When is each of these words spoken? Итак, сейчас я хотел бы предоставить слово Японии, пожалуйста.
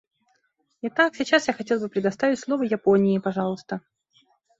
Итак, 0.81 1.13
сейчас 1.15 1.47
я 1.47 1.53
хотел 1.53 1.79
бы 1.79 1.87
предоставить 1.87 2.39
слово 2.39 2.63
Японии, 2.63 3.19
пожалуйста. 3.19 3.81